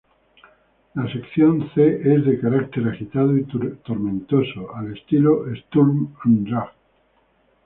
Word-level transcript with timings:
La 0.95 1.07
sección 1.13 1.69
C 1.75 2.01
es 2.15 2.25
de 2.25 2.39
carácter 2.39 2.87
agitado 2.87 3.37
y 3.37 3.43
tormentoso, 3.43 4.73
al 4.73 4.97
estilo 4.97 5.43
Sturm 5.67 6.15
und 6.25 6.49
Drang. 6.49 6.69